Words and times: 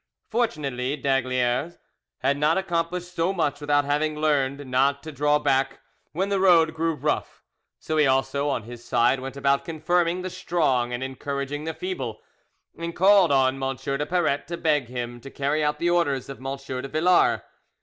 Fortunately, 0.31 0.97
d'Aygaliers 0.97 1.77
had 2.23 2.35
not 2.35 2.57
accomplished 2.57 3.13
so 3.13 3.31
much 3.31 3.61
without 3.61 3.85
having 3.85 4.15
learned 4.17 4.65
not 4.65 5.03
to 5.03 5.11
draw 5.11 5.37
back 5.37 5.79
when 6.11 6.29
the 6.29 6.39
road 6.39 6.73
grew 6.73 6.95
rough, 6.95 7.43
so 7.77 7.97
he 7.97 8.07
also 8.07 8.49
on 8.49 8.63
his 8.63 8.83
side 8.83 9.19
went 9.19 9.37
about 9.37 9.63
confirming 9.63 10.23
the 10.23 10.31
strong 10.31 10.91
and 10.91 11.03
encouraging 11.03 11.65
the 11.65 11.73
feeble, 11.75 12.19
and 12.75 12.95
called 12.95 13.31
on 13.31 13.61
M. 13.63 13.75
de 13.77 14.05
Paratte 14.07 14.47
to 14.47 14.57
beg 14.57 14.87
him 14.89 15.21
to 15.21 15.29
carry 15.29 15.63
out 15.63 15.77
the 15.77 15.91
orders 15.91 16.29
of 16.29 16.43
M. 16.43 16.57
de 16.57 16.87
Villars. 16.87 17.41